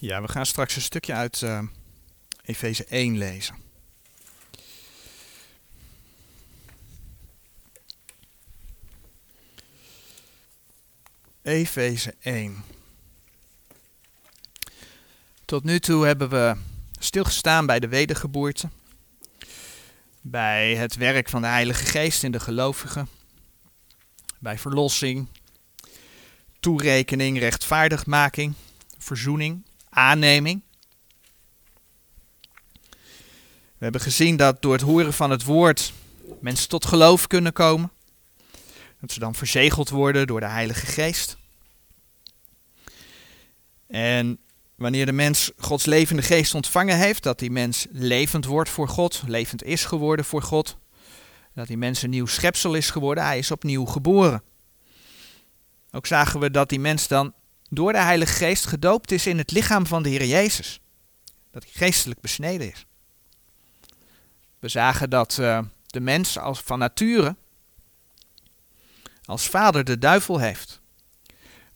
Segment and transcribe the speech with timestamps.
[0.00, 1.62] Ja, we gaan straks een stukje uit uh,
[2.44, 3.56] Efeze 1 lezen.
[11.42, 12.64] Efeze 1.
[15.44, 16.56] Tot nu toe hebben we
[16.98, 18.68] stilgestaan bij de wedergeboorte,
[20.20, 23.08] bij het werk van de Heilige Geest in de gelovigen,
[24.38, 25.28] bij verlossing,
[26.60, 28.54] toerekening, rechtvaardigmaking,
[28.98, 29.66] verzoening,
[29.98, 30.62] aanneming.
[33.78, 35.92] We hebben gezien dat door het horen van het woord
[36.40, 37.90] mensen tot geloof kunnen komen.
[39.00, 41.36] Dat ze dan verzegeld worden door de Heilige Geest.
[43.86, 44.38] En
[44.74, 49.22] wanneer de mens Gods levende geest ontvangen heeft, dat die mens levend wordt voor God,
[49.26, 50.78] levend is geworden voor God,
[51.54, 54.42] dat die mens een nieuw schepsel is geworden, hij is opnieuw geboren.
[55.90, 57.32] Ook zagen we dat die mens dan
[57.68, 60.80] door de Heilige Geest gedoopt is in het lichaam van de Heer Jezus.
[61.50, 62.86] Dat hij geestelijk besneden is.
[64.58, 67.36] We zagen dat uh, de mens als van nature
[69.24, 70.80] als vader de duivel heeft.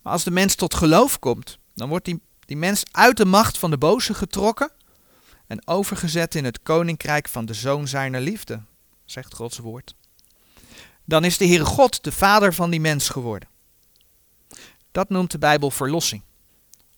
[0.03, 3.59] Maar als de mens tot geloof komt, dan wordt die, die mens uit de macht
[3.59, 4.71] van de boze getrokken
[5.47, 8.61] en overgezet in het koninkrijk van de zoon zijner liefde,
[9.05, 9.95] zegt Gods woord.
[11.05, 13.49] Dan is de Heere God de vader van die mens geworden.
[14.93, 16.23] Dat noemt de Bijbel verlossing.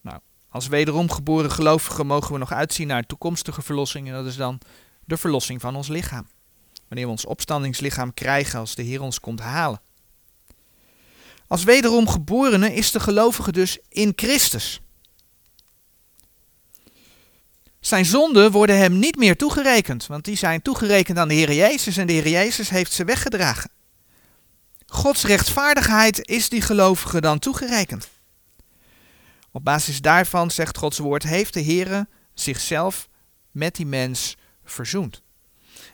[0.00, 4.08] Nou, als wederom geboren gelovigen mogen we nog uitzien naar toekomstige verlossing.
[4.08, 4.60] En dat is dan
[5.04, 6.26] de verlossing van ons lichaam.
[6.88, 9.80] Wanneer we ons opstandingslichaam krijgen als de Heer ons komt halen.
[11.46, 14.80] Als wederom geborene is de gelovige dus in Christus.
[17.80, 21.96] Zijn zonden worden hem niet meer toegerekend, want die zijn toegerekend aan de Heer Jezus
[21.96, 23.70] en de Heer Jezus heeft ze weggedragen.
[24.94, 28.08] Gods rechtvaardigheid is die gelovige dan toegerekend.
[29.50, 33.08] Op basis daarvan, zegt Gods woord, heeft de Heere zichzelf
[33.50, 35.22] met die mens verzoend.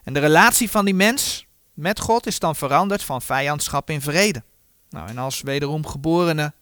[0.03, 4.43] En de relatie van die mens met God is dan veranderd van vijandschap in vrede.
[4.91, 6.53] Nou, en als wederom geborene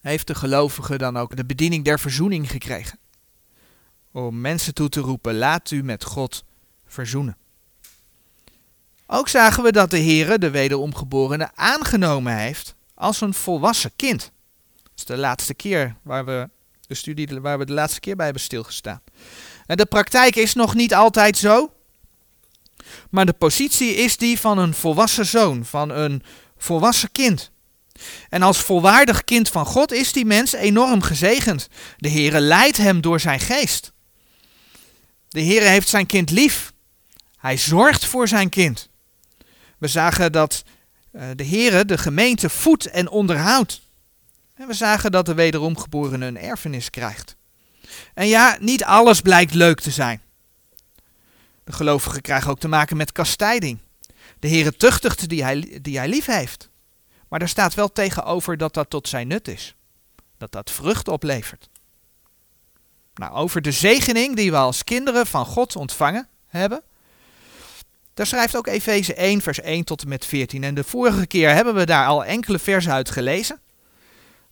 [0.00, 2.98] heeft de gelovige dan ook de bediening der verzoening gekregen.
[4.12, 6.44] Om mensen toe te roepen, laat u met God
[6.86, 7.36] verzoenen.
[9.06, 14.32] Ook zagen we dat de Heere de wederomgeborene aangenomen heeft als een volwassen kind.
[14.82, 16.48] Dat is de laatste keer waar we
[16.86, 19.02] de studie waar we de laatste keer bij hebben stilgestaan.
[19.66, 21.72] En de praktijk is nog niet altijd zo,
[23.10, 26.22] maar de positie is die van een volwassen zoon, van een
[26.56, 27.50] volwassen kind.
[28.28, 31.68] En als volwaardig kind van God is die mens enorm gezegend.
[31.96, 33.92] De Heere leidt hem door zijn geest.
[35.28, 36.72] De Heere heeft zijn kind lief.
[37.36, 38.88] Hij zorgt voor zijn kind.
[39.78, 40.64] We zagen dat
[41.12, 43.80] uh, de Heere de gemeente voedt en onderhoudt.
[44.54, 47.36] En we zagen dat de wederomgeborene een erfenis krijgt.
[48.14, 50.20] En ja, niet alles blijkt leuk te zijn.
[51.64, 53.78] De gelovigen krijgen ook te maken met kastijding.
[54.38, 56.68] De Heere tuchtigt die hij, die hij lief heeft.
[57.28, 59.74] Maar er staat wel tegenover dat dat tot zijn nut is.
[60.38, 61.68] Dat dat vrucht oplevert.
[63.14, 66.82] Nou, over de zegening die we als kinderen van God ontvangen hebben,
[68.16, 70.64] daar schrijft ook Efeze 1, vers 1 tot en met 14.
[70.64, 73.60] En de vorige keer hebben we daar al enkele versen uit gelezen.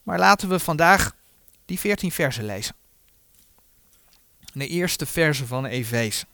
[0.02, 1.16] Maar laten we vandaag
[1.64, 2.74] die 14 versen lezen.
[4.52, 6.24] De eerste versen van Efeze.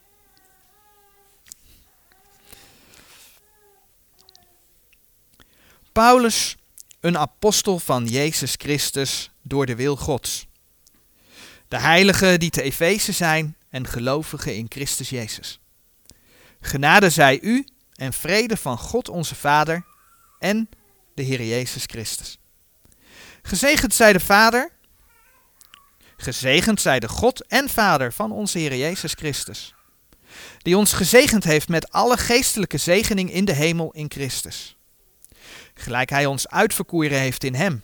[5.93, 6.57] Paulus,
[7.01, 10.47] een apostel van Jezus Christus door de wil Gods.
[11.69, 15.61] De heiligen die te Efeze zijn en gelovigen in Christus Jezus.
[16.61, 19.85] Genade zij u en vrede van God onze Vader
[20.39, 20.69] en
[21.15, 22.39] de Heer Jezus Christus.
[23.43, 24.71] Gezegend zij de Vader,
[26.17, 29.75] gezegend zij de God en Vader van onze Heer Jezus Christus,
[30.59, 34.77] die ons gezegend heeft met alle geestelijke zegening in de hemel in Christus.
[35.75, 37.83] Gelijk Hij ons uitverkoren heeft in Hem,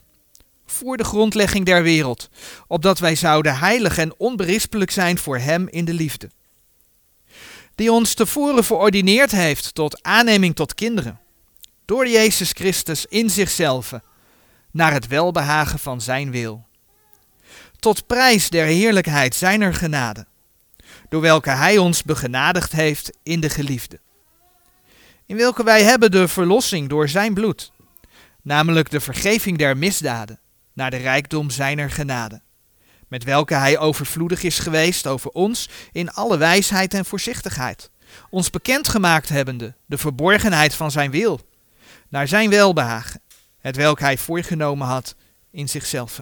[0.67, 2.29] voor de grondlegging der wereld,
[2.67, 6.31] opdat wij zouden heilig en onberispelijk zijn voor Hem in de liefde
[7.77, 11.21] die ons tevoren verordineerd heeft tot aanneming tot kinderen,
[11.85, 13.93] door Jezus Christus in zichzelf,
[14.71, 16.67] naar het welbehagen van Zijn wil.
[17.79, 20.27] Tot prijs der heerlijkheid Zijner genade,
[21.09, 24.01] door welke Hij ons begenadigd heeft in de geliefde.
[25.27, 27.73] In welke wij hebben de verlossing door Zijn bloed,
[28.43, 30.41] namelijk de vergeving der misdaden,
[30.73, 32.41] naar de rijkdom Zijner genade
[33.09, 37.91] met welke hij overvloedig is geweest over ons in alle wijsheid en voorzichtigheid,
[38.31, 41.41] ons bekendgemaakt hebbende de verborgenheid van zijn wil,
[42.09, 43.21] naar zijn welbehagen,
[43.59, 45.15] het welk hij voorgenomen had
[45.51, 46.21] in zichzelf,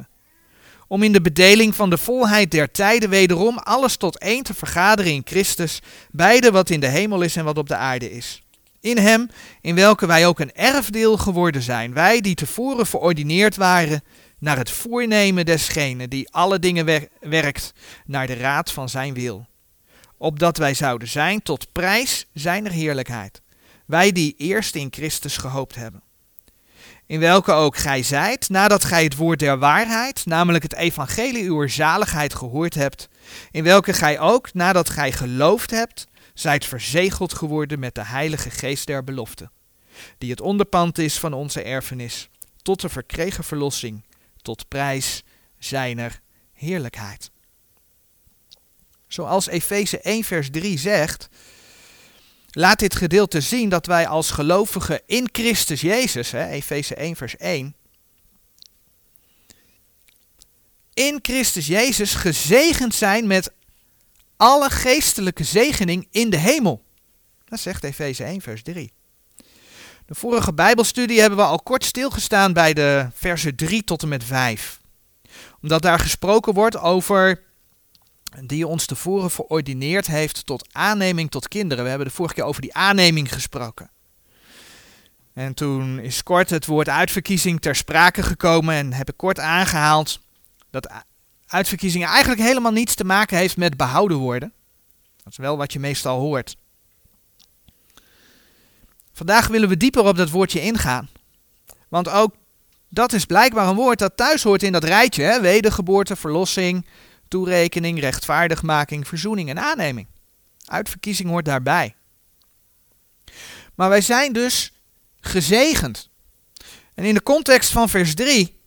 [0.88, 5.12] om in de bedeling van de volheid der tijden wederom alles tot één te vergaderen
[5.12, 8.42] in Christus, beide wat in de hemel is en wat op de aarde is.
[8.80, 14.02] In hem, in welke wij ook een erfdeel geworden zijn, wij die tevoren verordineerd waren
[14.44, 17.72] naar het voornemen desgene die alle dingen werkt
[18.06, 19.46] naar de raad van zijn wil.
[20.16, 23.42] Opdat wij zouden zijn tot prijs zijner heerlijkheid.
[23.86, 26.02] Wij die eerst in Christus gehoopt hebben.
[27.06, 31.68] In welke ook gij zijt, nadat gij het woord der waarheid, namelijk het evangelie uw
[31.68, 33.08] zaligheid gehoord hebt,
[33.50, 38.86] in welke gij ook, nadat gij geloofd hebt, zijt verzegeld geworden met de heilige geest
[38.86, 39.50] der belofte,
[40.18, 42.28] die het onderpand is van onze erfenis,
[42.62, 44.02] tot de verkregen verlossing,
[44.44, 45.22] tot prijs
[45.58, 46.20] zijner
[46.52, 47.30] heerlijkheid.
[49.06, 51.28] Zoals Efeze 1 vers 3 zegt,
[52.50, 57.76] laat dit gedeelte zien dat wij als gelovigen in Christus Jezus, Efeze 1 vers 1,
[60.94, 63.52] in Christus Jezus gezegend zijn met
[64.36, 66.84] alle geestelijke zegening in de hemel.
[67.44, 68.92] Dat zegt Efeze 1 vers 3.
[70.06, 74.24] De vorige Bijbelstudie hebben we al kort stilgestaan bij de versen 3 tot en met
[74.24, 74.80] 5.
[75.60, 77.42] Omdat daar gesproken wordt over
[78.46, 81.82] die ons tevoren verordineerd heeft tot aanneming tot kinderen.
[81.84, 83.90] We hebben de vorige keer over die aanneming gesproken.
[85.32, 90.20] En toen is kort het woord uitverkiezing ter sprake gekomen en heb ik kort aangehaald
[90.70, 90.88] dat
[91.46, 94.52] uitverkiezingen eigenlijk helemaal niets te maken heeft met behouden worden.
[95.16, 96.56] Dat is wel wat je meestal hoort.
[99.14, 101.08] Vandaag willen we dieper op dat woordje ingaan.
[101.88, 102.34] Want ook
[102.88, 105.22] dat is blijkbaar een woord dat thuis hoort in dat rijtje.
[105.22, 105.40] Hè?
[105.40, 106.86] Wedergeboorte, verlossing,
[107.28, 110.06] toerekening, rechtvaardigmaking, verzoening en aanneming.
[110.64, 111.94] Uitverkiezing hoort daarbij.
[113.74, 114.72] Maar wij zijn dus
[115.20, 116.08] gezegend.
[116.94, 118.60] En in de context van vers 3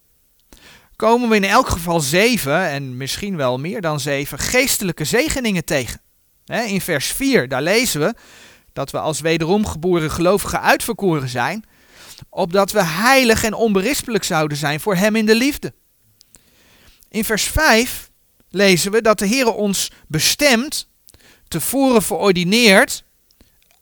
[0.95, 6.01] komen we in elk geval zeven, en misschien wel meer dan zeven, geestelijke zegeningen tegen.
[6.45, 8.15] In vers 4, daar lezen we
[8.77, 11.65] dat we als wederom geboren gelovigen uitverkoren zijn,
[12.29, 15.73] opdat we heilig en onberispelijk zouden zijn voor Hem in de liefde.
[17.09, 18.11] In vers 5
[18.49, 20.87] lezen we dat de Heer ons bestemd,
[21.47, 23.03] tevoren verordineerd,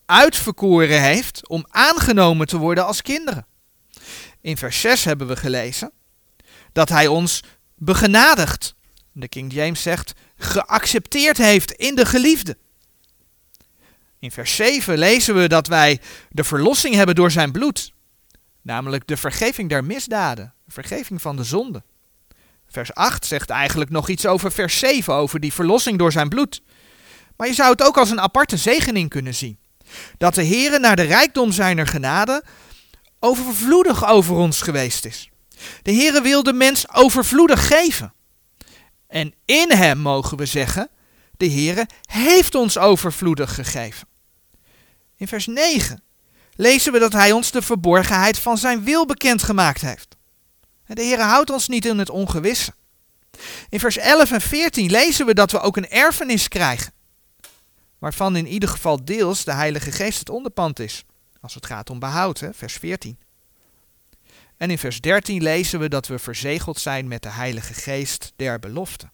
[0.05, 3.45] uitverkoren heeft om aangenomen te worden als kinderen.
[4.41, 5.91] In vers 6 hebben we gelezen
[6.71, 7.43] dat Hij ons
[7.75, 8.75] begenadigd,
[9.11, 12.57] de King James zegt, geaccepteerd heeft in de geliefde.
[14.25, 15.99] In vers 7 lezen we dat wij
[16.29, 17.93] de verlossing hebben door zijn bloed,
[18.61, 21.83] namelijk de vergeving der misdaden, de vergeving van de zonde.
[22.67, 26.61] Vers 8 zegt eigenlijk nog iets over vers 7, over die verlossing door zijn bloed.
[27.37, 29.59] Maar je zou het ook als een aparte zegening kunnen zien.
[30.17, 32.43] Dat de Heere naar de rijkdom zijner genade
[33.19, 35.29] overvloedig over ons geweest is.
[35.81, 38.13] De Heere wil de mens overvloedig geven.
[39.07, 40.89] En in hem mogen we zeggen,
[41.37, 44.07] de Heere heeft ons overvloedig gegeven.
[45.15, 46.03] In vers 9
[46.55, 50.15] lezen we dat hij ons de verborgenheid van zijn wil bekendgemaakt heeft.
[50.85, 52.73] De Heer houdt ons niet in het ongewisse.
[53.69, 56.93] In vers 11 en 14 lezen we dat we ook een erfenis krijgen,
[57.99, 61.03] waarvan in ieder geval deels de Heilige Geest het onderpand is,
[61.41, 63.17] als het gaat om behoud, hè, vers 14.
[64.57, 68.59] En in vers 13 lezen we dat we verzegeld zijn met de Heilige Geest der
[68.59, 69.09] belofte.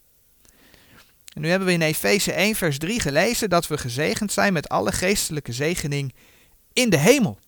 [1.33, 4.69] En nu hebben we in Efeze 1 vers 3 gelezen dat we gezegend zijn met
[4.69, 6.13] alle geestelijke zegening
[6.73, 7.39] in de hemel.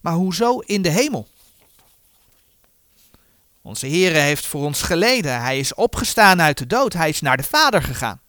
[0.00, 1.28] Maar hoezo in de hemel?
[3.62, 5.40] Onze Heere heeft voor ons geleden.
[5.40, 6.92] Hij is opgestaan uit de dood.
[6.92, 8.20] Hij is naar de Vader gegaan.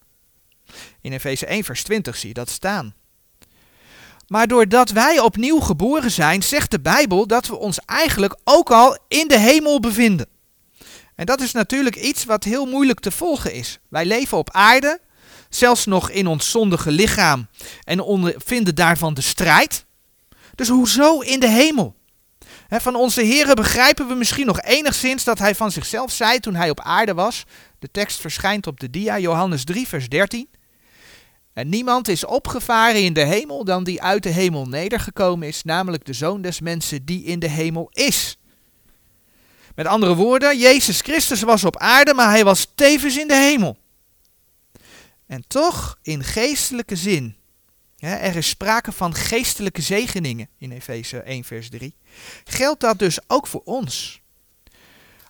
[1.01, 2.95] In Efeze 1 vers 20 zie je dat staan.
[4.27, 8.97] Maar doordat wij opnieuw geboren zijn, zegt de Bijbel dat we ons eigenlijk ook al
[9.07, 10.27] in de hemel bevinden.
[11.15, 13.79] En dat is natuurlijk iets wat heel moeilijk te volgen is.
[13.89, 14.99] Wij leven op aarde,
[15.49, 17.47] zelfs nog in ons zondige lichaam,
[17.83, 19.85] en ondervinden daarvan de strijd.
[20.55, 21.95] Dus hoezo in de hemel?
[22.69, 26.69] van onze Heren begrijpen we misschien nog enigszins dat hij van zichzelf zei toen hij
[26.69, 27.43] op aarde was.
[27.79, 30.49] De tekst verschijnt op de dia, Johannes 3, vers 13.
[31.53, 36.05] En niemand is opgevaren in de hemel dan die uit de hemel nedergekomen is, namelijk
[36.05, 38.37] de zoon des mensen die in de hemel is.
[39.75, 43.77] Met andere woorden, Jezus Christus was op aarde, maar hij was tevens in de hemel.
[45.27, 47.35] En toch in geestelijke zin.
[47.97, 51.95] er is sprake van geestelijke zegeningen in Efeze 1, vers 3.
[52.43, 54.21] Geldt dat dus ook voor ons?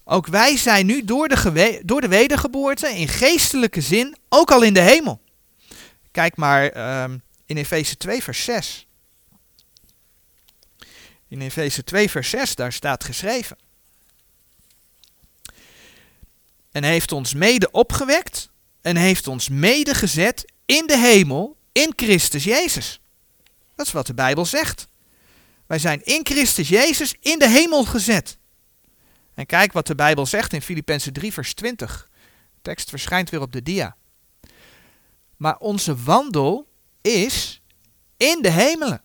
[0.03, 4.73] Ook wij zijn nu door de, door de wedergeboorte in geestelijke zin ook al in
[4.73, 5.21] de hemel.
[6.11, 8.87] Kijk maar um, in Efeze 2, vers 6.
[11.27, 13.57] In Efeze 2, vers 6, daar staat geschreven.
[16.75, 18.49] En heeft ons mede opgewekt
[18.81, 23.01] en heeft ons mede gezet in de hemel in Christus Jezus.
[23.75, 24.87] Dat is wat de Bijbel zegt.
[25.67, 28.37] Wij zijn in Christus Jezus in de hemel gezet.
[29.33, 32.09] En kijk wat de Bijbel zegt in Filippenzen 3 vers 20.
[32.53, 33.95] De tekst verschijnt weer op de dia.
[35.35, 36.67] Maar onze wandel
[37.01, 37.61] is
[38.17, 39.01] in de hemelen,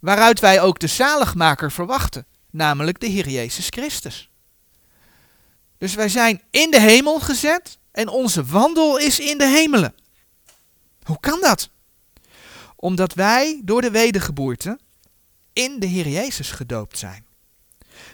[0.00, 4.30] waaruit wij ook de zaligmaker verwachten, namelijk de Heer Jezus Christus.
[5.78, 9.94] Dus wij zijn in de hemel gezet en onze wandel is in de hemelen.
[11.02, 11.70] Hoe kan dat?
[12.76, 14.78] Omdat wij door de wedergeboorte
[15.52, 17.26] in de Heer Jezus gedoopt zijn.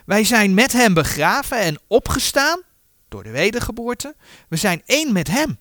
[0.07, 2.63] Wij zijn met Hem begraven en opgestaan
[3.09, 4.15] door de wedergeboorte.
[4.49, 5.59] We zijn één met Hem.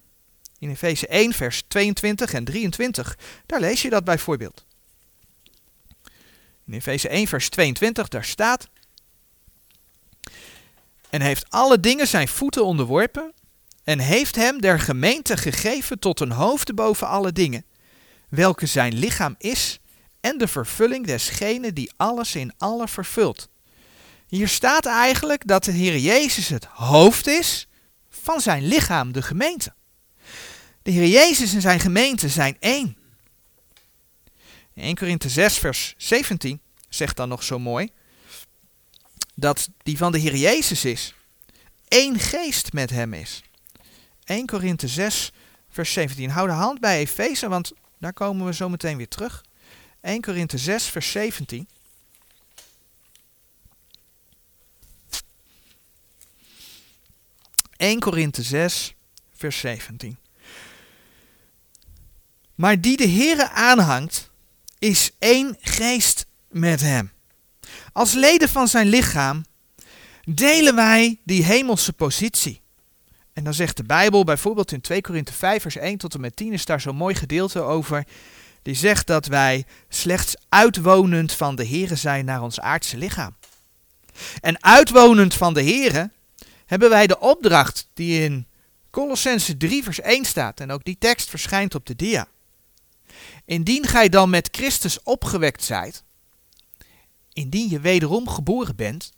[0.60, 4.66] In Efeze 1, vers 22 en 23, daar lees je dat bijvoorbeeld.
[6.66, 8.70] In Efeze 1, vers 22, daar staat:
[11.14, 13.34] En heeft alle dingen zijn voeten onderworpen,
[13.84, 17.66] en heeft hem der gemeente gegeven tot een hoofd boven alle dingen,
[18.30, 19.80] welke zijn lichaam is,
[20.20, 23.50] en de vervulling desgene die alles in alle vervult.
[24.28, 27.68] Hier staat eigenlijk dat de Heer Jezus het hoofd is
[28.10, 29.74] van zijn lichaam, de gemeente.
[30.82, 32.98] De Heer Jezus en zijn gemeente zijn één.
[34.74, 37.90] In 1 Korinthe 6, vers 17 zegt dan nog zo mooi
[39.44, 41.16] dat die van de Heer Jezus is,
[41.88, 43.44] één geest met hem is.
[44.24, 45.32] 1 Korinthe 6,
[45.70, 46.30] vers 17.
[46.30, 49.46] Hou de hand bij Efeze, want daar komen we zo meteen weer terug.
[50.02, 51.68] 1 Korinthe 6, vers 17.
[57.78, 58.94] ...1 Korinthe 6,
[59.34, 60.18] vers 17.
[62.56, 64.30] Maar die de Heere aanhangt,
[64.80, 67.12] is één geest met hem.
[67.94, 69.46] Als leden van zijn lichaam
[70.24, 72.62] delen wij die hemelse positie.
[73.34, 76.36] En dan zegt de Bijbel bijvoorbeeld in 2 Korinthe 5 vers 1 tot en met
[76.36, 78.06] 10 is daar zo'n mooi gedeelte over.
[78.62, 83.36] Die zegt dat wij slechts uitwonend van de Here zijn naar ons aardse lichaam.
[84.42, 86.12] En uitwonend van de Here
[86.66, 88.48] hebben wij de opdracht die in
[88.90, 90.60] Colossense 3 vers 1 staat.
[90.60, 92.28] En ook die tekst verschijnt op de dia.
[93.46, 96.04] Indien gij dan met Christus opgewekt zijt,
[97.34, 99.12] indien je wederom geboren bent,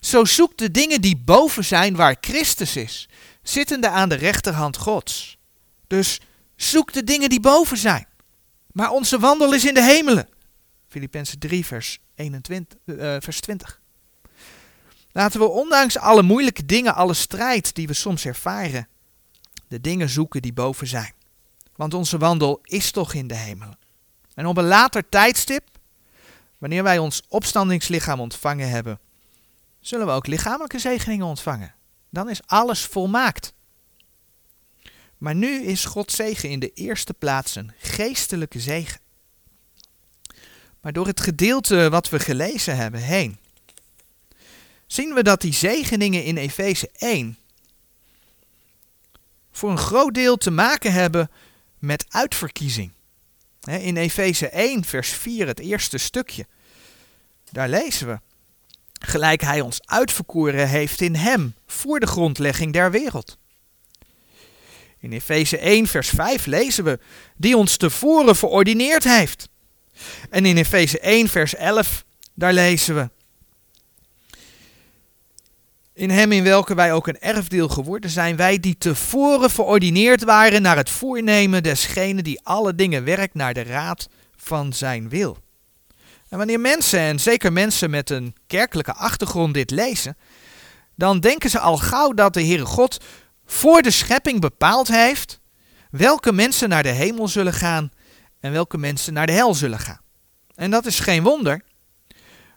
[0.00, 3.08] zo zoek de dingen die boven zijn waar Christus is,
[3.42, 5.38] zittende aan de rechterhand Gods.
[5.86, 6.20] Dus
[6.56, 8.06] zoek de dingen die boven zijn.
[8.72, 10.28] Maar onze wandel is in de hemelen.
[10.88, 13.80] Filippenzen 3, vers, 21, uh, eh, vers 20.
[15.12, 18.88] Laten we ondanks alle moeilijke dingen, alle strijd die we soms ervaren,
[19.68, 21.12] de dingen zoeken die boven zijn.
[21.76, 23.78] Want onze wandel is toch in de hemelen.
[24.34, 25.64] En op een later tijdstip,
[26.60, 29.00] wanneer wij ons opstandingslichaam ontvangen hebben,
[29.80, 31.74] zullen we ook lichamelijke zegeningen ontvangen.
[32.10, 33.52] Dan is alles volmaakt.
[35.18, 39.00] Maar nu is Gods zegen in de eerste plaats een geestelijke zegen.
[40.80, 43.38] Maar door het gedeelte wat we gelezen hebben heen,
[44.86, 47.38] zien we dat die zegeningen in Efeze 1
[49.52, 51.30] voor een groot deel te maken hebben
[51.78, 52.92] met uitverkiezing.
[53.66, 56.46] In Efeze 1, vers 4, het eerste stukje,
[57.50, 58.18] daar lezen we
[59.00, 63.38] gelijk hij ons uitverkoren heeft in hem voor de grondlegging der wereld.
[64.98, 66.98] In Efeze 1, vers 5 lezen we,
[67.36, 69.48] die ons tevoren verordineerd heeft.
[70.30, 73.10] En in Efeze 1, vers 11, daar lezen we,
[76.00, 80.62] in hem in welke wij ook een erfdeel geworden zijn, wij die tevoren verordineerd waren
[80.62, 85.38] naar het voornemen desgene die alle dingen werkt naar de raad van zijn wil.
[86.28, 90.16] En wanneer mensen, en zeker mensen met een kerkelijke achtergrond, dit lezen,
[90.96, 93.04] dan denken ze al gauw dat de Heere God
[93.46, 95.40] voor de schepping bepaald heeft
[95.90, 97.90] welke mensen naar de hemel zullen gaan
[98.40, 100.00] en welke mensen naar de hel zullen gaan.
[100.54, 101.62] En dat is geen wonder,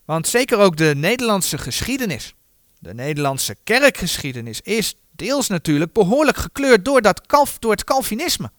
[0.06, 2.36] want zeker ook de Nederlandse geschiedenis,
[2.84, 8.52] de Nederlandse kerkgeschiedenis, is deels natuurlijk behoorlijk gekleurd door, dat kalf, door het Calvinisme.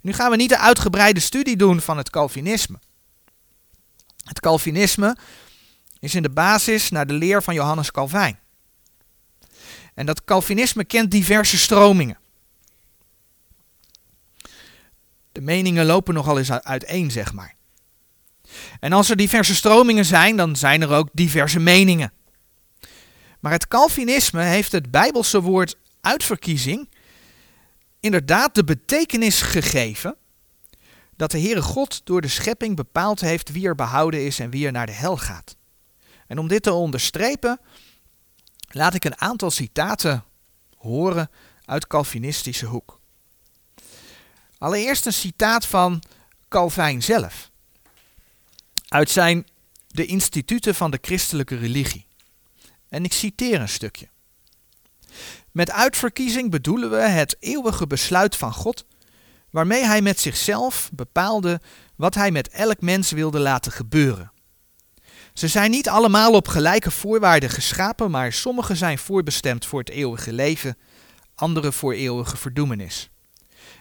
[0.00, 2.78] Nu gaan we niet de uitgebreide studie doen van het Calvinisme.
[4.24, 5.16] Het Calvinisme
[5.98, 8.38] is in de basis naar de leer van Johannes Calvijn.
[9.94, 12.18] En dat Calvinisme kent diverse stromingen.
[15.32, 17.54] De meningen lopen nogal eens uiteen, zeg maar.
[18.80, 22.12] En als er diverse stromingen zijn, dan zijn er ook diverse meningen.
[23.40, 26.88] Maar het Calvinisme heeft het Bijbelse woord uitverkiezing
[28.00, 30.16] inderdaad de betekenis gegeven
[31.16, 34.66] dat de Heere God door de schepping bepaald heeft wie er behouden is en wie
[34.66, 35.56] er naar de hel gaat.
[36.26, 37.60] En om dit te onderstrepen,
[38.68, 40.24] laat ik een aantal citaten
[40.76, 41.30] horen
[41.64, 43.00] uit Calvinistische hoek.
[44.58, 46.02] Allereerst een citaat van
[46.48, 47.50] Calvijn zelf.
[48.88, 49.46] Uit zijn
[49.86, 52.07] De Instituten van de Christelijke Religie.
[52.88, 54.08] En ik citeer een stukje.
[55.50, 58.84] Met uitverkiezing bedoelen we het eeuwige besluit van God,
[59.50, 61.60] waarmee hij met zichzelf bepaalde
[61.96, 64.32] wat hij met elk mens wilde laten gebeuren.
[65.32, 70.32] Ze zijn niet allemaal op gelijke voorwaarden geschapen, maar sommige zijn voorbestemd voor het eeuwige
[70.32, 70.76] leven,
[71.34, 73.10] andere voor eeuwige verdoemenis.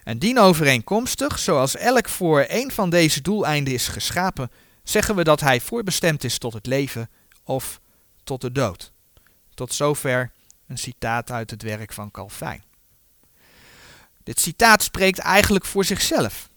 [0.03, 4.51] En dienovereenkomstig, zoals elk voor een van deze doeleinden is geschapen,
[4.83, 7.09] zeggen we dat hij voorbestemd is tot het leven
[7.43, 7.79] of
[8.23, 8.91] tot de dood.
[9.57, 10.31] Tot zover
[10.67, 12.63] een citaat uit het werk van Calvijn.
[14.23, 16.49] Dit citaat spreekt eigenlijk voor zichzelf.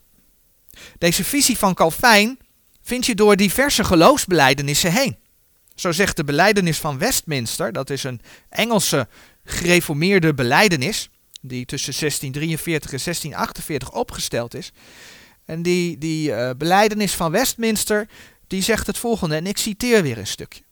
[0.99, 2.39] Deze visie van Calvijn
[2.83, 5.17] vind je door diverse geloofsbelijdenissen heen.
[5.75, 9.09] Zo zegt de beleidenis van Westminster, dat is een Engelse
[9.45, 11.09] gereformeerde beleidenis,
[11.41, 14.73] die tussen 1643 en 1648 opgesteld is.
[15.45, 18.09] En die, die uh, beleidenis van Westminster,
[18.47, 20.63] die zegt het volgende, en ik citeer weer een stukje.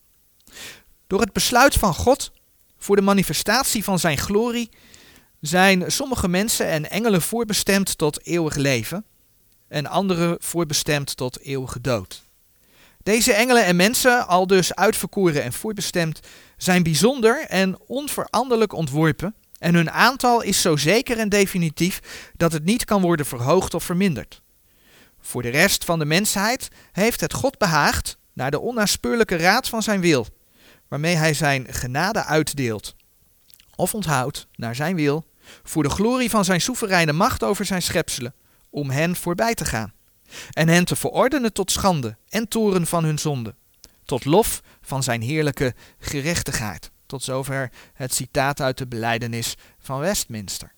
[1.09, 2.31] Door het besluit van God
[2.77, 4.69] voor de manifestatie van zijn glorie
[5.41, 9.05] zijn sommige mensen en engelen voorbestemd tot eeuwig leven
[9.67, 12.23] en andere voorbestemd tot eeuwige dood.
[13.03, 16.19] Deze engelen en mensen, al dus uitverkoren en voorbestemd,
[16.57, 21.99] zijn bijzonder en onveranderlijk ontworpen en hun aantal is zo zeker en definitief
[22.37, 24.41] dat het niet kan worden verhoogd of verminderd.
[25.21, 29.83] Voor de rest van de mensheid heeft het God behaagd, naar de onnaspeurlijke raad van
[29.83, 30.27] zijn wil,
[30.89, 32.95] waarmee hij zijn genade uitdeelt,
[33.75, 35.25] of onthoudt naar zijn wil,
[35.63, 38.33] voor de glorie van zijn soevereine macht over zijn schepselen,
[38.69, 39.93] om hen voorbij te gaan,
[40.51, 43.55] en hen te verordenen tot schande en toren van hun zonde,
[44.05, 46.91] tot lof van zijn heerlijke gerechtigheid.
[47.09, 50.71] Tot zover het citaat uit de beleidenis van Westminster.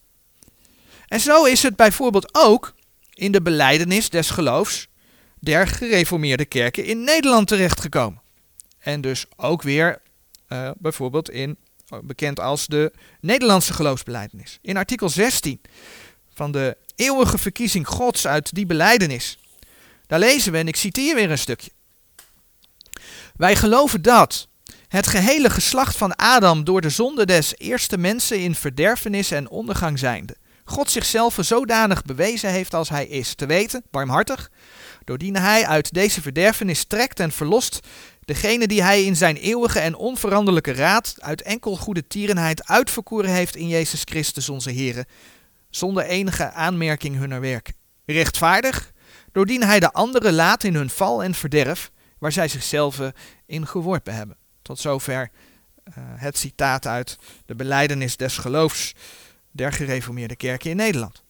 [1.07, 2.73] En zo is het bijvoorbeeld ook
[3.13, 4.87] in de beleidenis des geloofs
[5.39, 8.20] der gereformeerde kerken in Nederland terechtgekomen.
[8.81, 10.01] En dus ook weer
[10.49, 11.57] uh, bijvoorbeeld in,
[12.03, 14.59] bekend als de Nederlandse geloofsbeleidenis.
[14.61, 15.61] In artikel 16
[16.33, 19.37] van de eeuwige verkiezing Gods uit die beleidenis.
[20.07, 21.71] Daar lezen we, en ik citeer weer een stukje.
[23.35, 24.47] Wij geloven dat
[24.87, 29.99] het gehele geslacht van Adam door de zonde des eerste mensen in verderfenis en ondergang
[29.99, 34.51] zijnde, God zichzelf zodanig bewezen heeft als hij is, te weten, barmhartig,
[35.03, 37.79] doordien hij uit deze verderfenis trekt en verlost
[38.25, 43.55] degene die hij in zijn eeuwige en onveranderlijke raad uit enkel goede tierenheid uitverkoren heeft
[43.55, 45.05] in Jezus Christus onze Here,
[45.69, 47.71] zonder enige aanmerking hunner werk.
[48.05, 48.91] Rechtvaardig,
[49.31, 52.99] doordien hij de anderen laat in hun val en verderf, waar zij zichzelf
[53.45, 54.37] in geworpen hebben.
[54.61, 55.29] Tot zover
[55.87, 58.93] uh, het citaat uit de beleidenis des geloofs
[59.51, 61.23] der gereformeerde kerken in Nederland.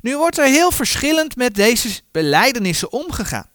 [0.00, 3.50] Nu wordt er heel verschillend met deze beleidenissen omgegaan.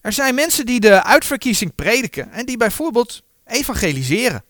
[0.00, 4.44] Er zijn mensen die de uitverkiezing prediken en die bijvoorbeeld evangeliseren.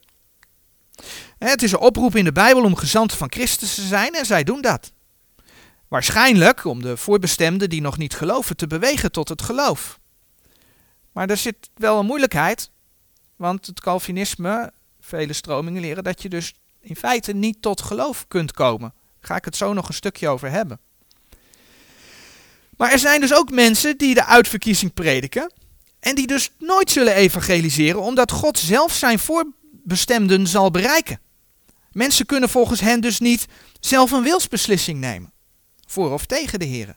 [1.38, 4.44] Het is een oproep in de Bijbel om gezanten van Christus te zijn en zij
[4.44, 4.92] doen dat.
[5.88, 9.98] Waarschijnlijk om de voorbestemden die nog niet geloven te bewegen tot het geloof.
[11.12, 12.70] Maar er zit wel een moeilijkheid,
[13.36, 16.54] want het Calvinisme, vele stromingen leren dat je dus
[16.88, 18.92] in feite niet tot geloof kunt komen.
[19.20, 20.80] Daar ga ik het zo nog een stukje over hebben.
[22.76, 25.52] Maar er zijn dus ook mensen die de uitverkiezing prediken
[26.00, 31.20] en die dus nooit zullen evangeliseren, omdat God zelf zijn voorbestemden zal bereiken.
[31.92, 33.46] Mensen kunnen volgens hen dus niet
[33.80, 35.32] zelf een wilsbeslissing nemen,
[35.86, 36.96] voor of tegen de Heer.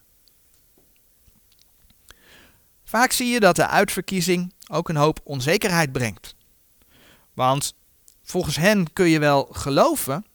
[2.84, 6.36] Vaak zie je dat de uitverkiezing ook een hoop onzekerheid brengt.
[7.34, 7.74] Want
[8.24, 10.26] volgens hen kun je wel geloven,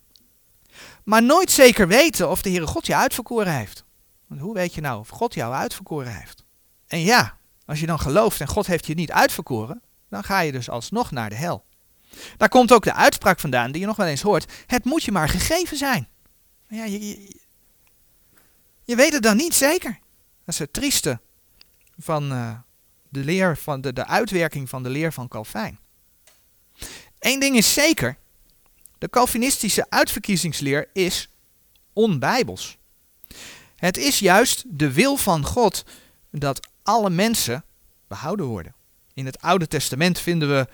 [1.05, 3.85] maar nooit zeker weten of de Heere God je uitverkoren heeft.
[4.27, 6.45] Want hoe weet je nou of God jou uitverkoren heeft?
[6.87, 10.53] En ja, als je dan gelooft en God heeft je niet uitverkoren, dan ga je
[10.53, 11.65] dus alsnog naar de hel.
[12.37, 14.53] Daar komt ook de uitspraak vandaan die je nog wel eens hoort.
[14.67, 16.09] Het moet je maar gegeven zijn.
[16.69, 17.35] Ja, je,
[18.85, 19.99] je, weet het dan niet zeker.
[20.45, 21.21] Dat is het trieste
[21.99, 22.59] van uh,
[23.09, 25.79] de leer van de, de uitwerking van de leer van Calvijn.
[27.27, 28.17] Eén ding is zeker.
[28.99, 31.29] De Calvinistische uitverkiezingsleer is
[31.93, 32.77] onbijbels.
[33.77, 35.85] Het is juist de wil van God
[36.31, 37.65] dat alle mensen
[38.09, 38.75] behouden worden.
[39.15, 40.69] In het Oude Testament vinden we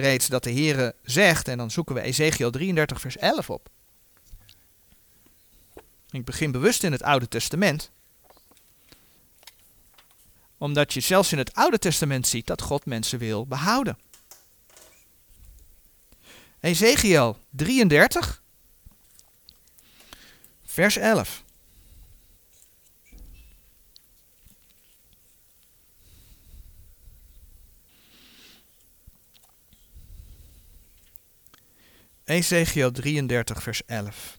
[0.00, 3.68] reeds dat de Heere zegt, en dan zoeken we Ezekiel 33, vers 11 op.
[6.10, 7.90] Ik begin bewust in het Oude Testament,
[10.58, 13.98] omdat je zelfs in het Oude Testament ziet dat God mensen wil behouden.
[16.60, 18.42] Ezekiel 33,
[20.64, 21.44] vers 11.
[32.24, 34.38] Ezekiel 33, vers 11.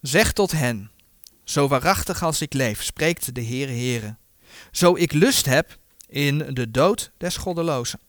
[0.00, 0.90] Zeg tot hen,
[1.44, 4.16] zo waarachtig als ik leef, spreekt de Heere Heere,
[4.70, 8.00] zo ik lust heb in de dood des goddelozen.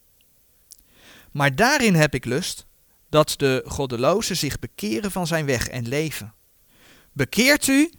[1.32, 2.68] Maar daarin heb ik lust
[3.10, 6.34] dat de goddelozen zich bekeren van zijn weg en leven.
[7.12, 7.94] Bekeert u,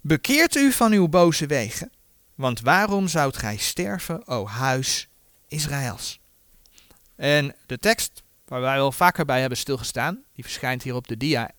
[0.00, 1.92] bekeert u van uw boze wegen,
[2.34, 5.08] want waarom zoudt gij sterven, o huis
[5.48, 6.20] Israëls?
[7.16, 11.16] En de tekst waar wij wel vaker bij hebben stilgestaan, die verschijnt hier op de
[11.16, 11.50] dia.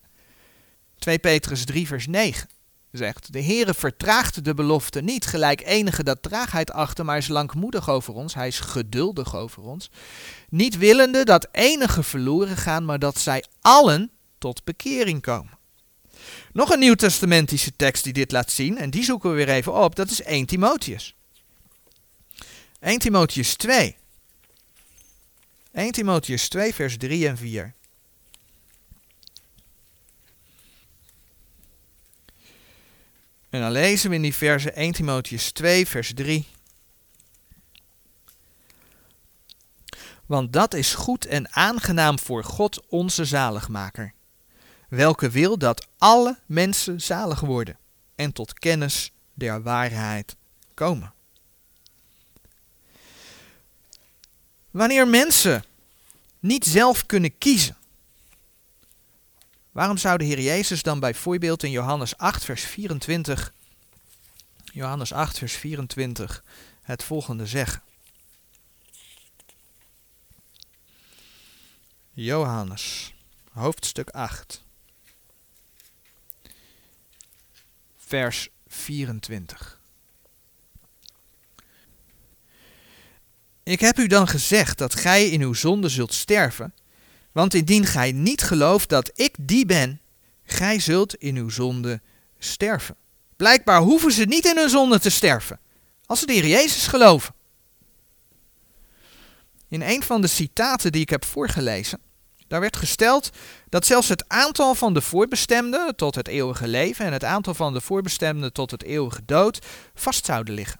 [0.98, 2.50] 2 Petrus 3 vers 9
[2.92, 7.90] zegt, de Heere vertraagt de belofte niet, gelijk enige dat traagheid achter, maar is langmoedig
[7.90, 9.90] over ons, hij is geduldig over ons,
[10.50, 15.60] niet willende dat enige verloren gaan, maar dat zij allen tot bekering komen.
[16.54, 19.96] Nog een nieuwtestamentische tekst die dit laat zien, en die zoeken we weer even op,
[19.96, 21.16] dat is 1 Timotheus.
[22.80, 23.96] 1 Timotheus 2.
[25.72, 27.74] 1 Timotheus 2, vers 3 en 4.
[33.52, 36.48] En dan lezen we in die verse 1 Timotheus 2, vers 3.
[40.26, 44.14] Want dat is goed en aangenaam voor God onze zaligmaker,
[44.90, 47.78] welke wil dat alle mensen zalig worden
[48.16, 50.36] en tot kennis der waarheid
[50.74, 51.14] komen.
[54.70, 55.64] Wanneer mensen
[56.40, 57.78] niet zelf kunnen kiezen,
[59.72, 63.54] waarom zou de Heer Jezus dan bijvoorbeeld in Johannes 8, vers 24,
[64.64, 66.44] Johannes 8, vers 24,
[66.82, 67.82] het volgende zeggen?
[72.14, 73.14] Johannes,
[73.52, 74.64] hoofdstuk 8,
[77.98, 79.80] vers 24.
[83.64, 86.74] Ik heb u dan gezegd dat gij in uw zonde zult sterven,
[87.32, 90.02] want indien gij niet gelooft dat ik die ben,
[90.44, 92.02] gij zult in uw zonde
[92.40, 92.96] sterven.
[93.36, 95.60] Blijkbaar hoeven ze niet in hun zonde te sterven,
[96.06, 97.34] als ze de Jezus geloven.
[99.68, 102.00] In een van de citaten die ik heb voorgelezen,
[102.48, 103.30] daar werd gesteld
[103.70, 107.74] dat zelfs het aantal van de voorbestemden tot het eeuwige leven en het aantal van
[107.74, 109.60] de voorbestemden tot het eeuwige dood
[109.94, 110.80] vast zouden liggen.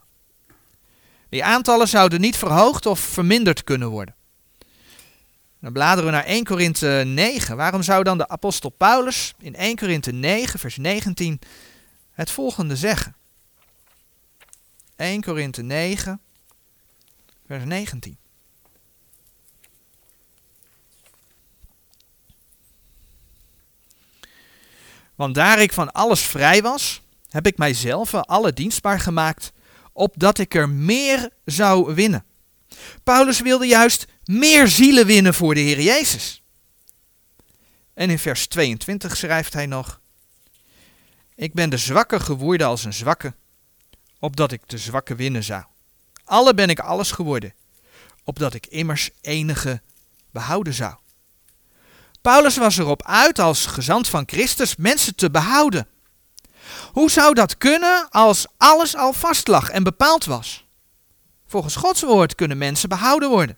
[1.28, 4.14] Die aantallen zouden niet verhoogd of verminderd kunnen worden.
[5.62, 7.56] Dan bladeren we naar 1 Korinthe 9.
[7.56, 11.40] Waarom zou dan de apostel Paulus in 1 Korinthe 9, vers 19
[12.12, 13.16] het volgende zeggen?
[14.96, 16.20] 1 Korinthe 9,
[17.46, 18.16] vers 19.
[25.14, 29.52] Want daar ik van alles vrij was, heb ik mijzelf alle dienstbaar gemaakt
[29.92, 32.24] opdat ik er meer zou winnen.
[33.02, 36.42] Paulus wilde juist meer zielen winnen voor de Heer Jezus.
[37.94, 40.00] En in vers 22 schrijft hij nog:
[41.34, 43.34] Ik ben de zwakke geworden als een zwakke,
[44.18, 45.64] opdat ik de zwakke winnen zou.
[46.24, 47.54] Alle ben ik alles geworden,
[48.24, 49.82] opdat ik immers enige
[50.30, 50.94] behouden zou.
[52.20, 55.86] Paulus was erop uit als gezant van Christus mensen te behouden.
[56.92, 60.66] Hoe zou dat kunnen als alles al vast lag en bepaald was?
[61.46, 63.56] Volgens Gods woord kunnen mensen behouden worden.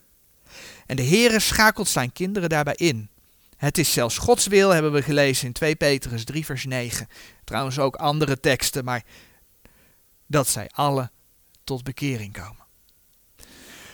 [0.86, 3.08] En de Heere schakelt zijn kinderen daarbij in.
[3.56, 7.08] Het is zelfs Gods wil, hebben we gelezen in 2 Petrus 3 vers 9.
[7.44, 9.04] Trouwens ook andere teksten, maar
[10.26, 11.10] dat zij alle
[11.64, 12.64] tot bekering komen.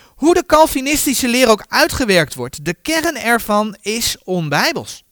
[0.07, 5.05] Hoe de Calvinistische leer ook uitgewerkt wordt, de kern ervan is onbijbels.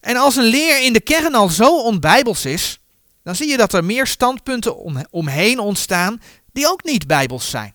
[0.00, 2.80] En als een leer in de kern al zo onbijbels is,
[3.22, 6.22] dan zie je dat er meer standpunten om, omheen ontstaan
[6.52, 7.74] die ook niet bijbels zijn.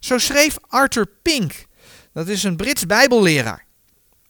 [0.00, 1.65] Zo schreef Arthur Pink,
[2.16, 3.64] dat is een Brits bijbelleraar,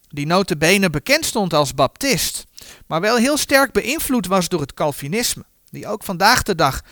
[0.09, 2.45] die notabene bekend stond als baptist,
[2.87, 6.83] maar wel heel sterk beïnvloed was door het Calvinisme, die ook vandaag de dag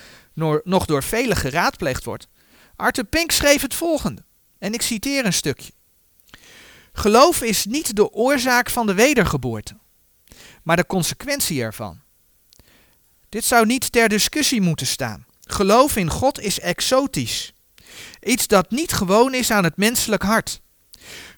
[0.65, 2.29] nog door velen geraadpleegd wordt.
[2.77, 4.25] Arthur Pink schreef het volgende,
[4.59, 5.73] en ik citeer een stukje.
[6.93, 9.77] Geloof is niet de oorzaak van de wedergeboorte,
[10.63, 12.01] maar de consequentie ervan.
[13.29, 15.27] Dit zou niet ter discussie moeten staan.
[15.41, 17.53] Geloof in God is exotisch.
[18.23, 20.63] Iets dat niet gewoon is aan het menselijk hart.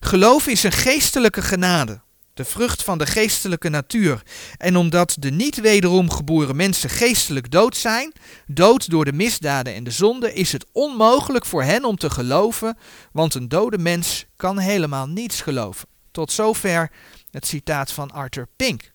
[0.00, 2.00] Geloof is een geestelijke genade,
[2.34, 4.22] de vrucht van de geestelijke natuur.
[4.56, 8.12] En omdat de niet wederom geboren mensen geestelijk dood zijn,
[8.46, 12.78] dood door de misdaden en de zonde, is het onmogelijk voor hen om te geloven,
[13.12, 15.88] want een dode mens kan helemaal niets geloven.
[16.10, 16.90] Tot zover
[17.30, 18.92] het citaat van Arthur Pink.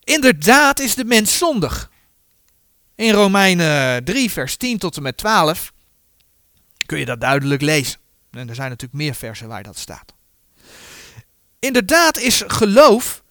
[0.00, 1.90] Inderdaad is de mens zondig.
[2.94, 5.72] In Romeinen 3, vers 10 tot en met 12
[6.86, 7.98] kun je dat duidelijk lezen.
[8.36, 10.14] En er zijn natuurlijk meer versen waar dat staat.
[11.58, 13.22] Inderdaad is geloof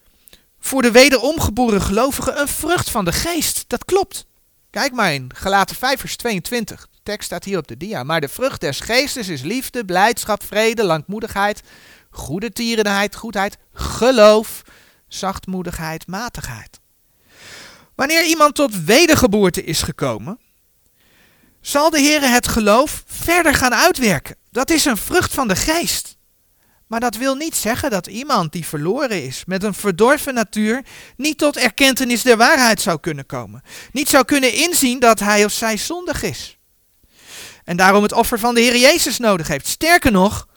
[0.59, 3.63] voor de wederomgeboren gelovigen een vrucht van de geest.
[3.67, 4.25] Dat klopt.
[4.69, 6.87] Kijk maar in Galaten 5 vers 22.
[6.91, 8.03] De tekst staat hier op de dia.
[8.03, 11.61] Maar de vrucht des geestes is liefde, blijdschap, vrede, langmoedigheid,
[12.09, 14.61] goede tierenheid, goedheid, geloof,
[15.07, 16.79] zachtmoedigheid, matigheid.
[17.95, 20.39] Wanneer iemand tot wedergeboorte is gekomen,
[21.61, 24.35] zal de Heer het geloof verder gaan uitwerken.
[24.53, 26.17] Dat is een vrucht van de geest.
[26.87, 30.85] Maar dat wil niet zeggen dat iemand die verloren is, met een verdorven natuur,
[31.17, 33.61] niet tot erkentenis der waarheid zou kunnen komen.
[33.91, 36.57] Niet zou kunnen inzien dat hij of zij zondig is.
[37.63, 39.67] En daarom het offer van de Heer Jezus nodig heeft.
[39.67, 40.47] Sterker nog,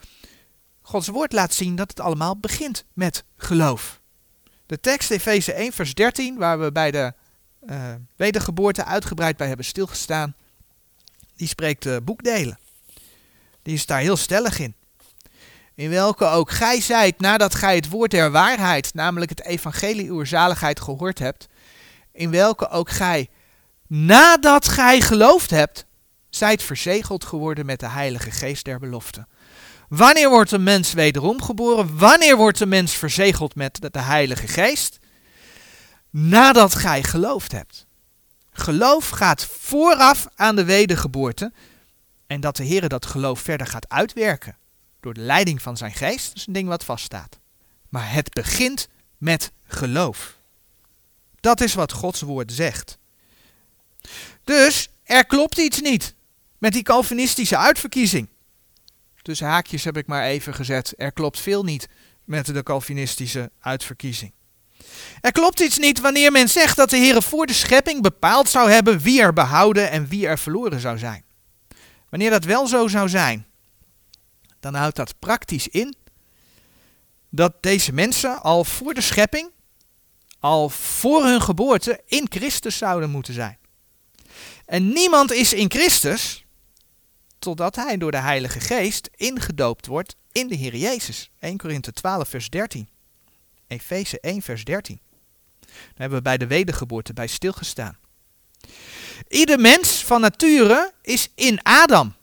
[0.82, 4.00] Gods woord laat zien dat het allemaal begint met geloof.
[4.66, 7.12] De tekst Efeze 1 vers 13, waar we bij de
[7.68, 10.34] uh, wedergeboorte uitgebreid bij hebben stilgestaan,
[11.36, 12.58] die spreekt de boekdelen.
[13.66, 14.74] Die is daar heel stellig in.
[15.74, 20.24] In welke ook gij zijt nadat gij het woord der waarheid, namelijk het evangelie uw
[20.24, 21.46] zaligheid gehoord hebt,
[22.12, 23.28] in welke ook gij
[23.86, 25.86] nadat gij geloofd hebt,
[26.30, 29.26] zijt verzegeld geworden met de heilige geest der belofte.
[29.88, 31.98] Wanneer wordt een mens wederom geboren?
[31.98, 34.98] Wanneer wordt een mens verzegeld met de heilige geest?
[36.10, 37.86] Nadat gij geloofd hebt.
[38.50, 41.52] Geloof gaat vooraf aan de wedergeboorte
[42.26, 44.56] en dat de Heer dat geloof verder gaat uitwerken
[45.00, 47.38] door de leiding van zijn geest, is een ding wat vaststaat.
[47.88, 50.38] Maar het begint met geloof.
[51.40, 52.98] Dat is wat Gods woord zegt.
[54.44, 56.14] Dus er klopt iets niet
[56.58, 58.28] met die Calvinistische uitverkiezing.
[59.22, 60.94] Dus haakjes heb ik maar even gezet.
[60.96, 61.88] Er klopt veel niet
[62.24, 64.32] met de Calvinistische uitverkiezing.
[65.20, 68.70] Er klopt iets niet wanneer men zegt dat de Heer voor de schepping bepaald zou
[68.70, 71.24] hebben wie er behouden en wie er verloren zou zijn.
[72.08, 73.46] Wanneer dat wel zo zou zijn,
[74.60, 75.94] dan houdt dat praktisch in
[77.30, 79.50] dat deze mensen al voor de schepping,
[80.40, 83.58] al voor hun geboorte, in Christus zouden moeten zijn.
[84.64, 86.44] En niemand is in Christus
[87.38, 91.30] totdat hij door de Heilige Geest ingedoopt wordt in de Heer Jezus.
[91.38, 92.88] 1 Korinthe 12 vers 13.
[93.66, 95.00] Efeze 1 vers 13.
[95.60, 97.98] Daar hebben we bij de wedergeboorte bij stilgestaan.
[99.28, 102.14] Ieder mens van nature is in Adam.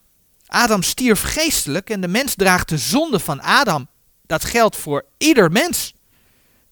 [0.45, 3.88] Adam stierf geestelijk en de mens draagt de zonde van Adam.
[4.25, 5.93] Dat geldt voor ieder mens.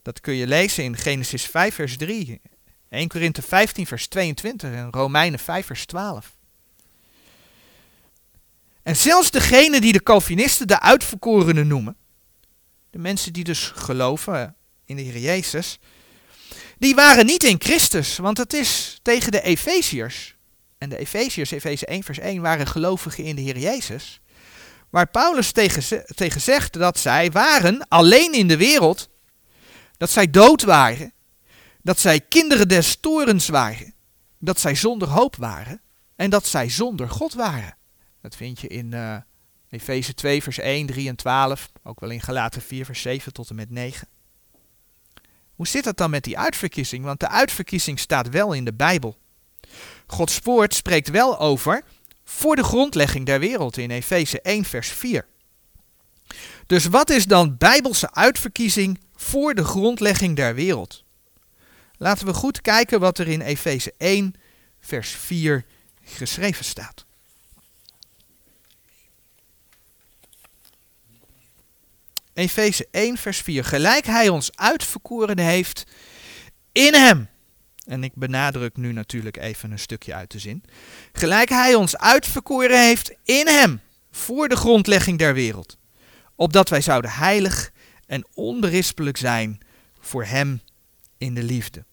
[0.01, 2.41] Dat kun je lezen in Genesis 5 vers 3,
[2.89, 6.35] 1 Korinthe 15 vers 22 en Romeinen 5 vers 12.
[8.83, 11.95] En zelfs degene die de Calvinisten de uitverkorenen noemen,
[12.89, 14.55] de mensen die dus geloven
[14.85, 15.79] in de Heer Jezus,
[16.81, 20.35] die waren niet in Christus, want het is tegen de Efeziërs.
[20.77, 24.21] En de Efeziërs, Efeze 1 vers 1, waren gelovigen in de Heer Jezus.
[24.89, 29.09] Waar Paulus tegen, tegen zegt dat zij waren alleen in de wereld,
[29.97, 31.13] dat zij dood waren,
[31.81, 33.93] dat zij kinderen des torens waren,
[34.39, 35.81] dat zij zonder hoop waren
[36.15, 37.77] en dat zij zonder God waren.
[38.21, 39.15] Dat vind je in uh,
[39.69, 43.49] Efeze 2 vers 1, 3 en 12, ook wel in Galaten 4 vers 7 tot
[43.49, 44.07] en met 9.
[45.61, 47.03] Hoe zit dat dan met die uitverkiezing?
[47.03, 49.17] Want de uitverkiezing staat wel in de Bijbel.
[50.07, 51.83] Gods woord spreekt wel over
[52.23, 55.25] voor de grondlegging der wereld in Efeze 1 vers 4.
[56.65, 61.03] Dus wat is dan bijbelse uitverkiezing voor de grondlegging der wereld?
[61.97, 64.33] Laten we goed kijken wat er in Efeze 1
[64.79, 65.65] vers 4
[66.03, 67.05] geschreven staat.
[72.33, 73.63] Efeze 1 vers 4.
[73.63, 75.83] Gelijk hij ons uitverkoren heeft
[76.71, 77.29] in hem
[77.91, 80.63] en ik benadruk nu natuurlijk even een stukje uit de zin.
[81.11, 85.77] Gelijk hij ons uitverkoren heeft in hem, voor de grondlegging der wereld.
[86.35, 87.71] Opdat wij zouden heilig
[88.05, 89.59] en onberispelijk zijn
[89.99, 90.61] voor hem
[91.17, 91.85] in de liefde.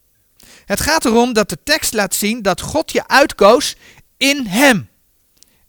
[0.64, 3.76] Het gaat erom dat de tekst laat zien dat God je uitkoos
[4.16, 4.88] in hem.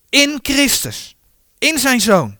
[0.09, 1.15] In Christus.
[1.57, 2.37] In zijn zoon.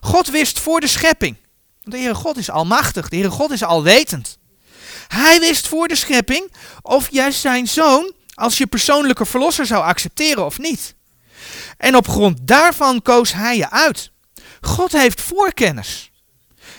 [0.00, 1.36] God wist voor de schepping.
[1.84, 3.08] De Heere God is almachtig.
[3.08, 4.38] De Heere God is alwetend.
[5.08, 10.44] Hij wist voor de schepping of jij zijn zoon als je persoonlijke verlosser zou accepteren
[10.44, 10.94] of niet.
[11.78, 14.10] En op grond daarvan koos hij je uit.
[14.60, 16.10] God heeft voorkennis.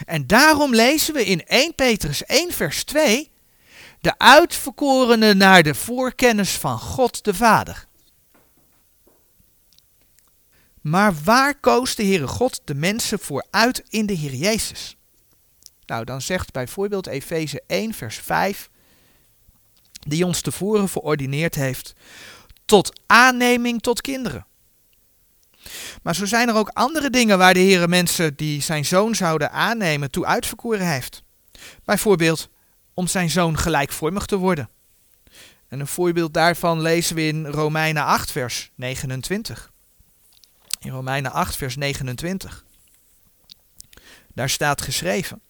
[0.05, 3.31] En daarom lezen we in 1 Petrus 1 vers 2
[4.01, 7.85] de uitverkorenen naar de voorkennis van God de Vader.
[10.86, 14.98] Maar waar koos de Heere God de mensen voor uit in de Heer Jezus?
[15.86, 18.69] Nou, dan zegt bijvoorbeeld Efeze 1, vers 5,
[20.00, 21.93] die ons tevoren verordineerd heeft
[22.65, 24.45] tot aanneming tot kinderen.
[26.04, 29.52] Maar zo zijn er ook andere dingen waar de Heere mensen die zijn zoon zouden
[29.52, 31.24] aannemen toe uitverkoren heeft.
[31.84, 32.50] Bijvoorbeeld
[32.93, 34.69] om zijn zoon gelijkvormig te worden.
[35.67, 39.74] En een voorbeeld daarvan lezen we in Romeinen 8, vers 29.
[40.86, 42.65] In Romeinen 8, vers 29.
[44.34, 45.41] Daar staat geschreven.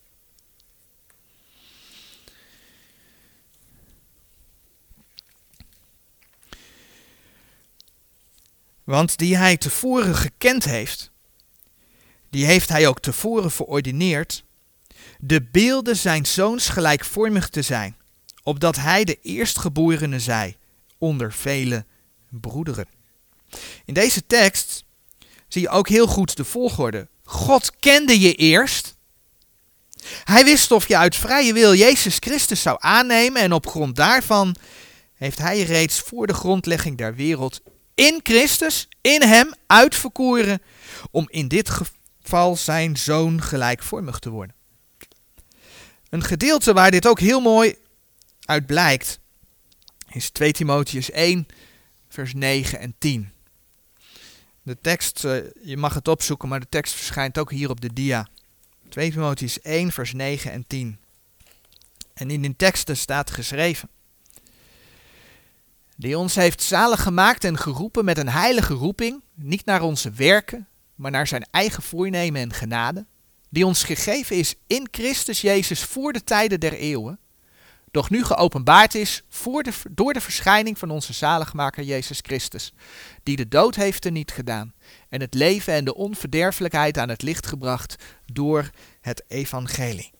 [8.83, 11.11] Want die hij tevoren gekend heeft,
[12.29, 14.43] die heeft hij ook tevoren verordineerd,
[15.19, 17.97] de beelden zijn zoons gelijkvormig te zijn,
[18.43, 20.57] opdat hij de eerstgeborene zij
[20.97, 21.85] onder vele
[22.29, 22.87] broederen.
[23.85, 24.84] In deze tekst
[25.47, 27.07] zie je ook heel goed de volgorde.
[27.23, 28.95] God kende je eerst.
[30.23, 34.55] Hij wist of je uit vrije wil Jezus Christus zou aannemen en op grond daarvan
[35.15, 37.61] heeft hij reeds voor de grondlegging der wereld
[37.93, 40.61] in Christus, in hem uitverkoren
[41.11, 44.55] om in dit geval zijn zoon gelijkvormig te worden.
[46.09, 47.75] Een gedeelte waar dit ook heel mooi
[48.45, 49.19] uit blijkt
[50.15, 51.47] is 2 Timotheus 1
[52.09, 53.31] vers 9 en 10.
[54.65, 57.93] De tekst, uh, je mag het opzoeken, maar de tekst verschijnt ook hier op de
[57.93, 58.27] dia.
[58.89, 60.99] 2 Timotheus 1 vers 9 en 10.
[62.13, 63.89] En in die teksten staat geschreven
[65.95, 70.67] die ons heeft zalig gemaakt en geroepen met een heilige roeping, niet naar onze werken,
[70.95, 73.05] maar naar zijn eigen voornemen en genade,
[73.49, 77.19] die ons gegeven is in Christus Jezus voor de tijden der eeuwen,
[77.95, 82.73] doch nu geopenbaard is voor de, door de verschijning van onze zaligmaker Jezus Christus,
[83.23, 84.73] die de dood heeft er niet gedaan
[85.09, 88.69] en het leven en de onverderfelijkheid aan het licht gebracht door
[89.01, 90.11] het evangelie.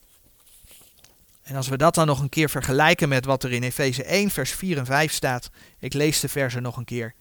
[1.44, 4.30] En als we dat dan nog een keer vergelijken met wat er in Efeze 1,
[4.30, 5.50] vers 4 en 5 staat.
[5.80, 7.14] Ik lees de versen nog een keer.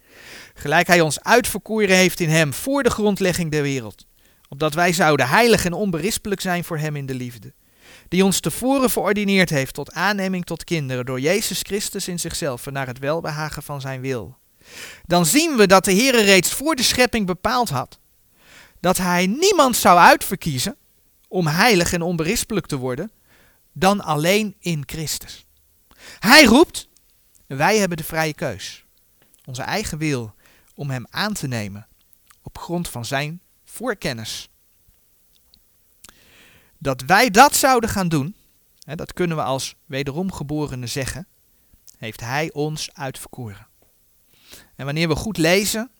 [0.55, 4.07] Gelijk hij ons uitverkoren heeft in hem voor de grondlegging der wereld.
[4.49, 7.55] Opdat wij zouden heilig en onberispelijk zijn voor hem in de liefde.
[8.09, 12.87] Die ons tevoren verordineerd heeft tot aanneming tot kinderen door Jezus Christus in zichzelf naar
[12.87, 14.37] het welbehagen van zijn wil.
[15.07, 17.99] Dan zien we dat de Heer reeds voor de schepping bepaald had
[18.85, 20.77] dat hij niemand zou uitverkiezen
[21.29, 23.11] om heilig en onberispelijk te worden,
[23.73, 25.47] dan alleen in Christus.
[26.19, 26.88] Hij roept,
[27.47, 28.85] wij hebben de vrije keus.
[29.45, 30.35] Onze eigen wil
[30.75, 31.88] om hem aan te nemen
[32.43, 34.49] op grond van zijn voorkennis.
[36.85, 38.37] Dat wij dat zouden gaan doen,
[38.83, 41.27] hè, dat kunnen we als wederom geborenen zeggen,
[41.99, 43.66] heeft hij ons uitverkoren.
[44.77, 45.90] En wanneer we goed lezen,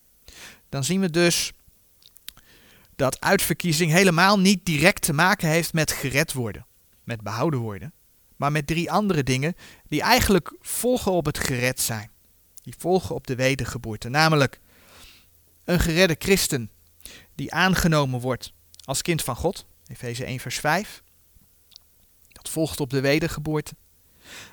[0.68, 1.53] dan zien we dus
[2.97, 6.66] dat uitverkiezing helemaal niet direct te maken heeft met gered worden
[7.05, 7.92] met behouden worden,
[8.37, 9.57] maar met drie andere dingen
[9.88, 12.11] die eigenlijk volgen op het gered zijn.
[12.62, 14.61] Die volgen op de wedergeboorte, namelijk
[15.64, 16.70] een geredde christen
[17.35, 18.53] die aangenomen wordt
[18.85, 21.03] als kind van God, Efeze 1 vers 5.
[22.29, 23.75] Dat volgt op de wedergeboorte.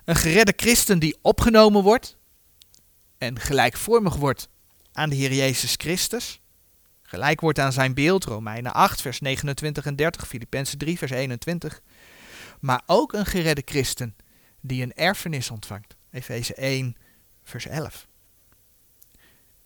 [0.06, 2.18] Een geredde christen die opgenomen wordt
[3.18, 4.50] en gelijkvormig wordt
[4.92, 6.42] aan de Heer Jezus Christus.
[7.02, 11.82] Gelijk wordt aan zijn beeld, Romeinen 8 vers 29 en 30, Filippenzen 3 vers 21
[12.62, 14.16] maar ook een geredde christen
[14.60, 15.96] die een erfenis ontvangt.
[16.12, 16.96] Efeze 1,
[17.44, 18.08] vers 11.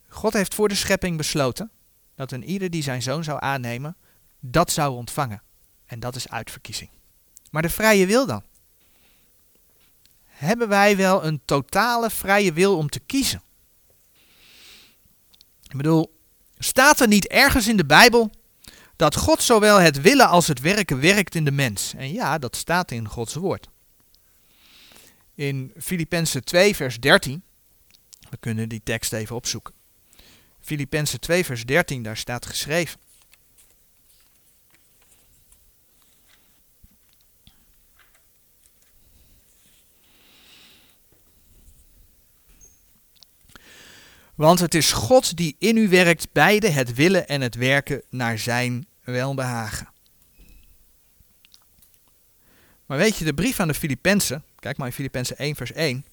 [0.08, 1.70] God heeft voor de schepping besloten
[2.14, 3.96] dat een ieder die zijn zoon zou aannemen,
[4.40, 5.42] dat zou ontvangen.
[5.86, 6.90] En dat is uitverkiezing.
[7.50, 8.42] Maar de vrije wil dan?
[10.24, 13.42] Hebben wij wel een totale vrije wil om te kiezen?
[15.62, 16.18] Ik bedoel,
[16.58, 18.30] staat er niet ergens in de Bijbel
[18.96, 21.94] dat God zowel het willen als het werken werkt in de mens.
[21.94, 23.68] En ja, dat staat in Gods woord.
[25.34, 27.42] In Filippenzen 2, vers 13,
[28.30, 29.74] we kunnen die tekst even opzoeken.
[30.60, 33.00] Filippenzen 2, vers 13, daar staat geschreven.
[44.36, 48.38] Want het is God die in u werkt, beide het willen en het werken naar
[48.38, 49.88] zijn welbehagen.
[52.86, 56.04] Maar weet je, de brief aan de Filippenzen, kijk maar in Filippenzen 1 vers 1,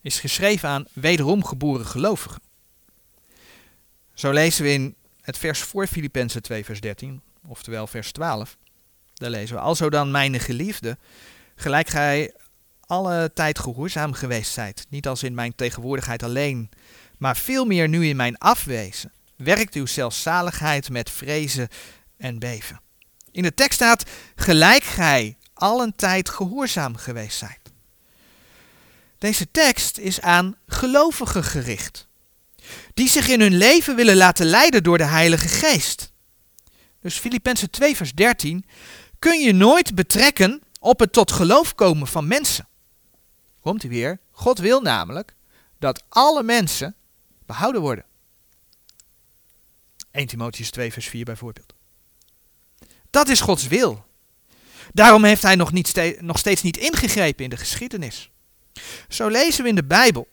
[0.00, 2.42] is geschreven aan wederom geboren gelovigen.
[4.14, 8.56] Zo lezen we in het vers voor Filippenzen 2 vers 13, oftewel vers 12.
[9.14, 10.98] Daar lezen we, alzo dan mijn geliefde,
[11.54, 12.34] gelijk gij
[12.80, 16.70] alle tijd gehoorzaam geweest zijt, niet als in mijn tegenwoordigheid alleen,
[17.20, 19.12] maar veel meer nu in mijn afwezen.
[19.36, 21.68] werkt uw zelfzaligheid met vrezen
[22.16, 22.80] en beven.
[23.30, 24.04] In de tekst staat,
[24.34, 27.70] gelijk gij allen tijd gehoorzaam geweest zijt.
[29.18, 32.06] Deze tekst is aan gelovigen gericht,
[32.94, 36.12] die zich in hun leven willen laten leiden door de Heilige Geest.
[37.00, 38.64] Dus Filippenzen 2 vers 13
[39.18, 42.68] kun je nooit betrekken op het tot geloof komen van mensen.
[43.60, 44.20] Komt hij weer?
[44.30, 45.34] God wil namelijk
[45.78, 46.94] dat alle mensen
[47.50, 48.04] behouden worden.
[50.10, 51.74] 1 Timotheus 2 vers 4 bijvoorbeeld.
[53.10, 54.04] Dat is Gods wil.
[54.92, 58.30] Daarom heeft hij nog, niet nog steeds niet ingegrepen in de geschiedenis.
[59.08, 60.28] Zo lezen we in de Bijbel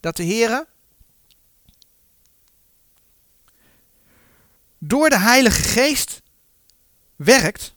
[0.00, 0.66] dat de Heer
[4.78, 6.22] door de Heilige Geest
[7.16, 7.74] werkt.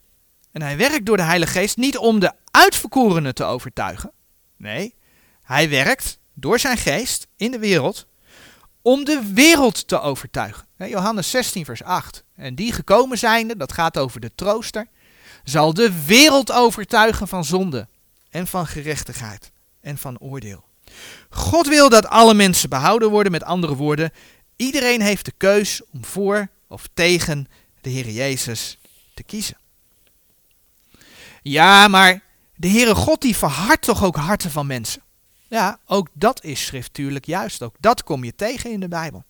[0.52, 4.12] En hij werkt door de Heilige Geest niet om de uitverkorenen te overtuigen.
[4.58, 4.96] Nee,
[5.44, 8.08] hij werkt door zijn geest in de wereld
[8.86, 10.66] om de wereld te overtuigen.
[10.78, 12.24] Johannes 16, vers 8.
[12.36, 14.88] En die gekomen zijnde, dat gaat over de trooster,
[15.44, 17.88] zal de wereld overtuigen van zonde
[18.30, 20.64] en van gerechtigheid en van oordeel.
[21.30, 24.12] God wil dat alle mensen behouden worden, met andere woorden,
[24.56, 27.48] iedereen heeft de keus om voor of tegen
[27.82, 28.78] de Heer Jezus
[29.14, 29.58] te kiezen.
[31.42, 32.24] Ja, maar
[32.56, 35.02] de Heere God die verhardt toch ook harten van mensen.
[35.56, 37.62] Ja, ook dat is schriftuurlijk juist.
[37.62, 39.24] Ook dat kom je tegen in de Bijbel.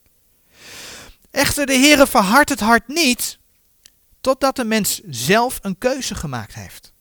[1.31, 3.39] Echter, de Heere verhardt het hart niet
[4.21, 6.93] totdat de mens zelf een keuze gemaakt heeft.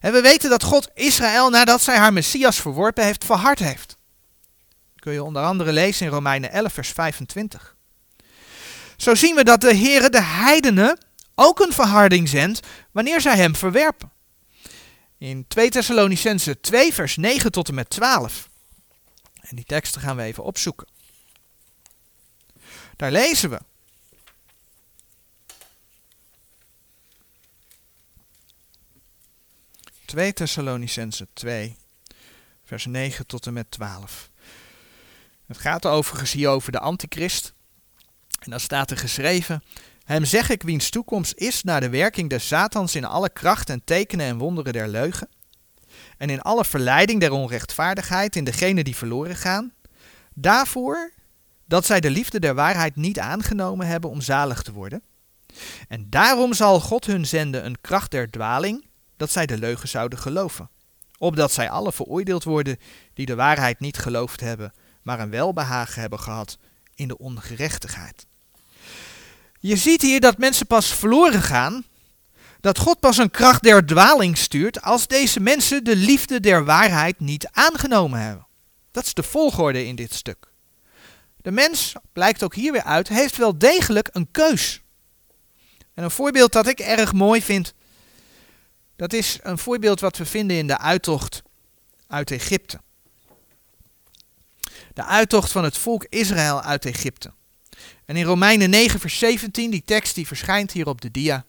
[0.00, 3.88] En we weten dat God Israël, nadat zij haar Messias verworpen heeft, verhard heeft.
[4.94, 7.76] Dat kun je onder andere lezen in Romeinen 11, vers 25.
[8.96, 10.98] Zo zien we dat de Heere de heidenen
[11.34, 14.10] ook een verharding zendt wanneer zij hem verwerpen.
[15.18, 18.48] In 2 Thessalonicense 2, vers 9 tot en met 12.
[19.40, 20.86] En die teksten gaan we even opzoeken.
[22.96, 23.60] Daar lezen we.
[30.04, 31.76] Twee Thessalonicense 2,
[32.64, 34.30] vers 9 tot en met 12.
[35.46, 37.54] Het gaat overigens hier over de antichrist.
[38.38, 39.62] En dan staat er geschreven,
[40.06, 43.84] hem zeg ik wiens toekomst is naar de werking des Satans in alle kracht en
[43.84, 45.28] tekenen en wonderen der leugen.
[46.18, 49.72] En in alle verleiding der onrechtvaardigheid in degenen die verloren gaan.
[50.34, 51.12] Daarvoor
[51.64, 55.02] dat zij de liefde der waarheid niet aangenomen hebben om zalig te worden.
[55.88, 58.86] En daarom zal God hun zenden een kracht der dwaling,
[59.16, 60.70] dat zij de leugen zouden geloven.
[61.18, 62.76] Opdat zij alle veroordeeld worden
[63.14, 66.58] die de waarheid niet geloofd hebben, maar een welbehagen hebben gehad
[66.94, 68.26] in de ongerechtigheid.
[69.58, 71.84] Je ziet hier dat mensen pas verloren gaan,
[72.60, 77.20] dat God pas een kracht der dwaling stuurt als deze mensen de liefde der waarheid
[77.20, 78.46] niet aangenomen hebben.
[78.90, 80.48] Dat is de volgorde in dit stuk.
[81.36, 84.80] De mens, blijkt ook hier weer uit, heeft wel degelijk een keus.
[85.94, 87.74] En een voorbeeld dat ik erg mooi vind,
[88.96, 91.42] dat is een voorbeeld wat we vinden in de uittocht
[92.06, 92.80] uit Egypte.
[94.94, 97.32] De uittocht van het volk Israël uit Egypte.
[98.06, 101.44] En in Romeinen 9, vers 17, die tekst die verschijnt hier op de dia.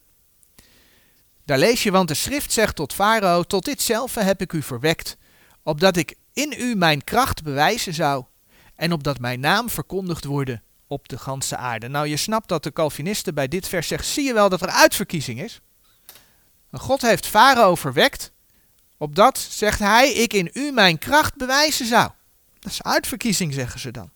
[1.45, 5.17] Daar lees je, want de schrift zegt tot Farao, tot ditzelfde heb ik u verwekt,
[5.63, 8.25] opdat ik in u mijn kracht bewijzen zou,
[8.75, 11.87] en opdat mijn naam verkondigd worden op de ganse aarde.
[11.87, 14.69] Nou, je snapt dat de Calvinisten bij dit vers zeggen, zie je wel dat er
[14.69, 15.61] uitverkiezing is?
[16.71, 18.31] God heeft Farao verwekt,
[18.97, 22.11] opdat, zegt hij, ik in u mijn kracht bewijzen zou.
[22.59, 24.11] Dat is uitverkiezing, zeggen ze dan.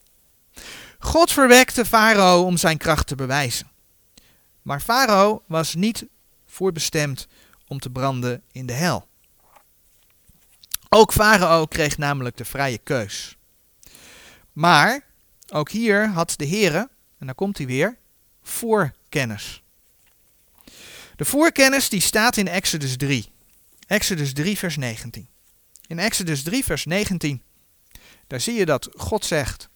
[1.03, 3.71] God verwekte Farao om zijn kracht te bewijzen.
[4.61, 6.05] Maar Farao was niet
[6.45, 7.27] voorbestemd
[7.67, 9.07] om te branden in de hel.
[10.89, 13.37] Ook Farao kreeg namelijk de vrije keus.
[14.51, 15.03] Maar
[15.49, 17.97] ook hier had de Heere, en dan komt hij weer,
[18.43, 19.63] voorkennis.
[21.15, 23.31] De voorkennis die staat in Exodus 3.
[23.87, 25.27] Exodus 3 vers 19.
[25.87, 27.41] In Exodus 3 vers 19,
[28.27, 29.69] daar zie je dat God zegt,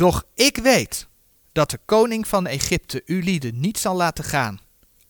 [0.00, 1.06] Doch ik weet
[1.52, 4.60] dat de koning van Egypte uw niet zal laten gaan,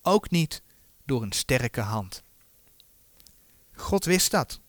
[0.03, 0.63] ook niet
[1.07, 2.23] door een sterke hand.
[3.75, 4.61] God wist dat.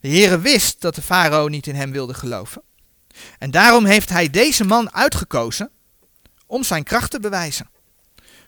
[0.00, 2.62] De Heere wist dat de farao niet in hem wilde geloven.
[3.38, 5.70] En daarom heeft hij deze man uitgekozen
[6.46, 7.70] om zijn kracht te bewijzen.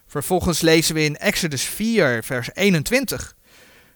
[0.06, 3.36] Vervolgens lezen we in Exodus 4, vers 21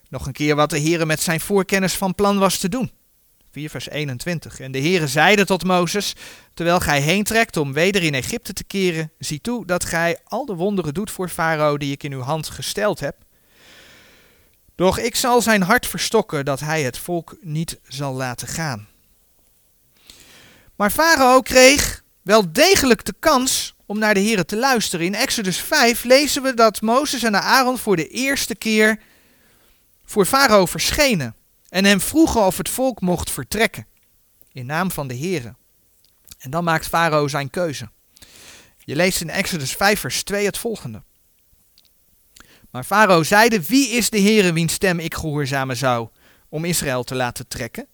[0.09, 2.91] nog een keer wat de Heere met zijn voorkennis van plan was te doen.
[3.53, 4.61] 4 vers 21.
[4.61, 6.15] En de Heere zeide tot Mozes,
[6.55, 10.47] terwijl gij heen trekt om weder in Egypte te keren, zie toe dat gij al
[10.47, 13.17] de wonderen doet voor Farao die ik in uw hand gesteld heb.
[14.75, 18.89] Doch ik zal zijn hart verstokken dat hij het volk niet zal laten gaan.
[20.77, 25.07] Maar Farao kreeg wel degelijk de kans om naar de Heeren te luisteren.
[25.07, 29.01] In Exodus 5 lezen we dat Mozes en Aaron voor de eerste keer
[30.05, 31.35] voor Farao verschenen
[31.73, 33.87] en hem vroegen of het volk mocht vertrekken
[34.53, 35.57] in naam van de Heeren.
[36.39, 37.91] En dan maakt Farao zijn keuze.
[38.79, 41.03] Je leest in Exodus 5 vers 2 het volgende.
[42.71, 46.09] Maar Farao zeide, wie is de Heere wiens stem ik gehoorzamen zou
[46.49, 47.87] om Israël te laten trekken?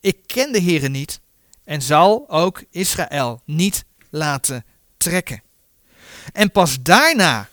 [0.00, 1.20] Ik ken de Heere niet
[1.64, 4.64] en zal ook Israël niet laten
[4.96, 5.42] trekken.
[6.32, 7.48] En pas daarna,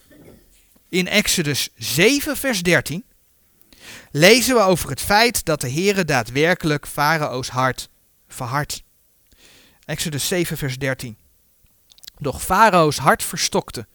[0.90, 3.06] in Exodus 7 vers 13,
[4.12, 7.90] lezen we over het feit dat de Heere daadwerkelijk Farao's hart
[8.28, 8.84] verhardt.
[9.86, 11.18] Exodus 7 vers 13.
[12.18, 13.88] Doch Farao's hart verstokte,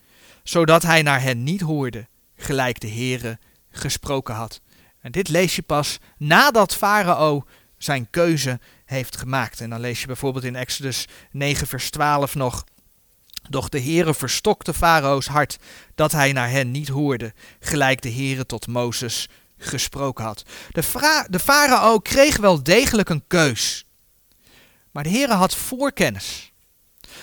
[0.42, 3.38] zodat hij naar hen niet hoorde, gelijk de Heere
[3.70, 4.60] gesproken had.
[5.00, 7.44] En dit lees je pas nadat Farao
[7.78, 9.60] zijn keuze heeft gemaakt.
[9.60, 12.64] En dan lees je bijvoorbeeld in Exodus 9 vers 12 nog.
[13.50, 15.58] Doch de Heere verstokte Farao's hart,
[15.94, 19.28] dat hij naar hen niet hoorde, gelijk de Heere tot Mozes
[19.58, 20.42] gesproken had.
[21.28, 23.86] De, farao kreeg wel degelijk een keus.
[24.90, 26.52] Maar de Heere had voorkennis.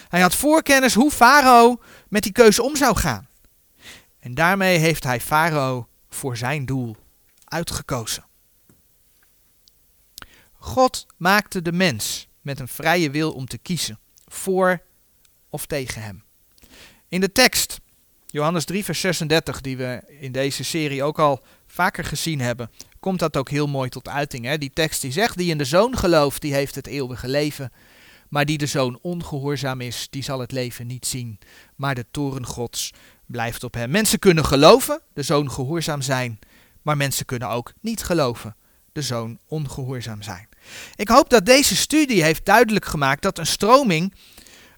[0.09, 3.27] Hij had voorkennis hoe Farao met die keuze om zou gaan.
[4.19, 6.95] En daarmee heeft hij Farao voor zijn doel
[7.45, 8.25] uitgekozen.
[10.53, 14.81] God maakte de mens met een vrije wil om te kiezen, voor
[15.49, 16.23] of tegen hem.
[17.07, 17.79] In de tekst,
[18.25, 21.43] Johannes 3, vers 36, die we in deze serie ook al
[21.76, 24.45] vaker gezien hebben, komt dat ook heel mooi tot uiting.
[24.45, 24.57] Hè?
[24.57, 27.71] Die tekst die zegt, die in de zoon gelooft, die heeft het eeuwige leven.
[28.30, 31.39] Maar die de zoon ongehoorzaam is, die zal het leven niet zien.
[31.76, 32.91] Maar de toren gods
[33.26, 33.91] blijft op hem.
[33.91, 36.39] Mensen kunnen geloven, de zoon gehoorzaam zijn.
[36.82, 38.55] Maar mensen kunnen ook niet geloven,
[38.91, 40.49] de zoon ongehoorzaam zijn.
[40.95, 44.13] Ik hoop dat deze studie heeft duidelijk gemaakt dat een stroming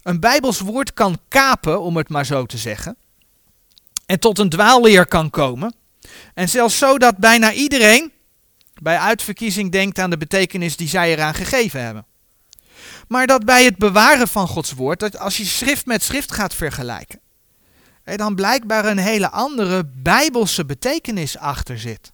[0.02, 2.96] een bijbels woord kan kapen, om het maar zo te zeggen.
[4.06, 5.74] En tot een dwaalleer kan komen.
[6.34, 8.12] En zelfs zo dat bijna iedereen
[8.82, 12.06] bij uitverkiezing denkt aan de betekenis die zij eraan gegeven hebben.
[13.08, 16.54] Maar dat bij het bewaren van Gods woord, dat als je schrift met schrift gaat
[16.54, 17.20] vergelijken,
[18.16, 22.12] dan blijkbaar een hele andere bijbelse betekenis achter zit.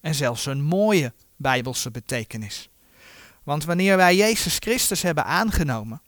[0.00, 2.68] En zelfs een mooie bijbelse betekenis.
[3.42, 6.02] Want wanneer wij Jezus Christus hebben aangenomen,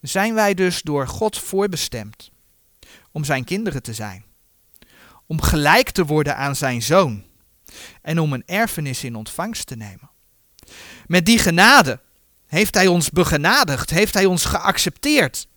[0.00, 2.30] zijn wij dus door God voorbestemd
[3.12, 4.24] om zijn kinderen te zijn.
[5.32, 7.24] Om gelijk te worden aan zijn zoon
[8.02, 10.10] en om een erfenis in ontvangst te nemen.
[11.06, 12.00] Met die genade
[12.46, 15.48] heeft hij ons begenadigd, heeft hij ons geaccepteerd.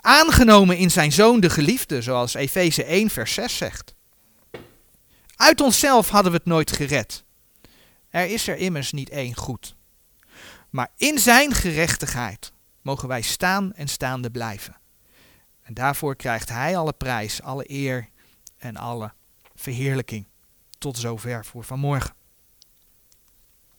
[0.00, 3.94] Aangenomen in zijn zoon de geliefde, zoals Efeze 1 vers 6 zegt.
[5.36, 7.24] Uit onszelf hadden we het nooit gered.
[8.10, 9.74] Er is er immers niet één goed.
[10.70, 14.76] Maar in zijn gerechtigheid mogen wij staan en staande blijven.
[15.62, 18.08] En daarvoor krijgt hij alle prijs, alle eer
[18.56, 19.12] en alle
[19.54, 20.26] verheerlijking.
[20.78, 22.14] Tot zover voor vanmorgen.